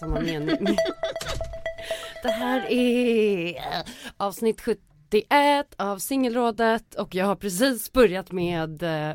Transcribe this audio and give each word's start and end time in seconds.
samma 0.00 0.20
mening. 0.20 0.58
Det 2.22 2.30
här 2.30 2.72
är 2.72 3.58
avsnitt 4.16 4.60
71 4.60 5.74
av 5.76 5.98
Singelrådet 5.98 6.94
och 6.94 7.14
jag 7.14 7.26
har 7.26 7.36
precis 7.36 7.92
börjat 7.92 8.32
med 8.32 8.82
eh, 8.82 9.14